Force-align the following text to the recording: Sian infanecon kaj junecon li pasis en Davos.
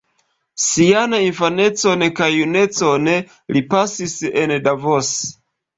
Sian 0.67 1.13
infanecon 1.17 2.07
kaj 2.21 2.31
junecon 2.39 3.13
li 3.55 3.67
pasis 3.77 4.19
en 4.45 4.61
Davos. 4.69 5.19